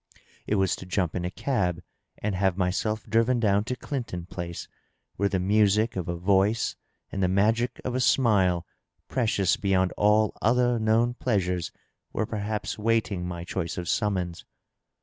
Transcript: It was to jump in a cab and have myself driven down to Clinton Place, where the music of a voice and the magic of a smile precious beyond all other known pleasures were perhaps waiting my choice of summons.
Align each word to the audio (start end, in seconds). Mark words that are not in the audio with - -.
It 0.47 0.55
was 0.55 0.75
to 0.77 0.87
jump 0.87 1.13
in 1.15 1.25
a 1.25 1.29
cab 1.29 1.83
and 2.17 2.33
have 2.33 2.57
myself 2.57 3.05
driven 3.07 3.39
down 3.39 3.65
to 3.65 3.75
Clinton 3.75 4.25
Place, 4.25 4.67
where 5.15 5.29
the 5.29 5.39
music 5.39 5.95
of 5.95 6.09
a 6.09 6.15
voice 6.15 6.75
and 7.11 7.21
the 7.21 7.27
magic 7.27 7.79
of 7.85 7.93
a 7.93 7.99
smile 7.99 8.65
precious 9.09 9.57
beyond 9.57 9.91
all 9.97 10.35
other 10.41 10.79
known 10.79 11.13
pleasures 11.13 11.71
were 12.13 12.25
perhaps 12.25 12.79
waiting 12.79 13.27
my 13.27 13.43
choice 13.43 13.77
of 13.77 13.87
summons. 13.87 14.43